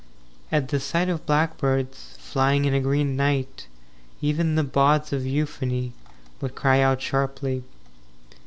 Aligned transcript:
X 0.01 0.63
At 0.63 0.67
the 0.69 0.79
sight 0.79 1.09
of 1.09 1.27
blackbirds 1.27 2.17
Flying 2.19 2.65
in 2.65 2.73
a 2.73 2.79
green 2.81 3.15
light 3.17 3.67
Even 4.19 4.55
the 4.55 4.63
bawds 4.63 5.13
of 5.13 5.27
euphony 5.27 5.93
Would 6.41 6.55
cry 6.55 6.79
out 6.79 6.99
sharply. 7.03 7.61